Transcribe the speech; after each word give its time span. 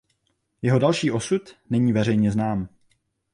Jeho 0.61 0.79
další 0.79 1.11
osud 1.11 1.55
není 1.69 1.93
veřejně 1.93 2.31
znám. 2.31 2.67